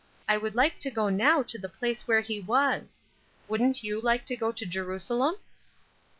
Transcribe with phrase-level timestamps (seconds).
[0.27, 3.03] I would like to go now to the place where he was.
[3.47, 5.35] Wouldn't you like to go to Jerusalem?"